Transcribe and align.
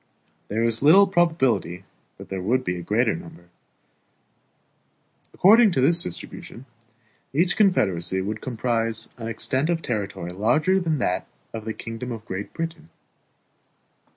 There 0.47 0.63
is 0.63 0.81
little 0.81 1.05
probability 1.05 1.83
that 2.17 2.29
there 2.29 2.41
would 2.41 2.63
be 2.63 2.75
a 2.75 2.81
greater 2.81 3.15
number. 3.15 3.49
According 5.31 5.69
to 5.73 5.79
this 5.81 6.01
distribution, 6.01 6.65
each 7.33 7.55
confederacy 7.55 8.19
would 8.19 8.41
comprise 8.41 9.09
an 9.19 9.27
extent 9.27 9.69
of 9.69 9.83
territory 9.83 10.31
larger 10.33 10.79
than 10.79 10.97
that 10.97 11.27
of 11.53 11.65
the 11.65 11.73
kingdom 11.75 12.11
of 12.11 12.25
Great 12.25 12.51
Britain. 12.51 12.89